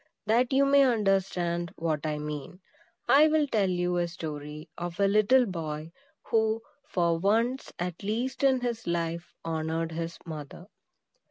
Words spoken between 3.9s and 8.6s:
a story of a little boy who, for once, at least